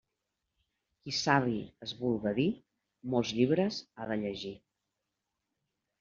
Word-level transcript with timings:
Qui 1.01 1.11
savi 1.17 1.57
es 1.87 1.91
vulga 1.99 2.31
dir, 2.39 2.47
molts 3.15 3.33
llibres 3.39 3.77
ha 3.97 4.07
de 4.13 4.17
llegir. 4.23 4.55